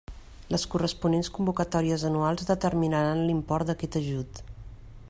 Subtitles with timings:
[0.53, 4.43] Les corresponents convocatòries anuals determinaran l'import d'aquest ajut.